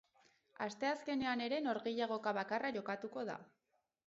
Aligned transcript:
Asteazkenean 0.67 1.43
ere 1.49 1.59
norgehiagoka 1.67 2.35
bakarra 2.39 2.73
jokatuko 2.79 3.29
da. 3.31 3.39